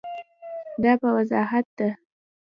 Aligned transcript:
دا 0.83 0.91
په 1.01 1.07
وضاحت 1.17 1.65
ده. 1.77 1.89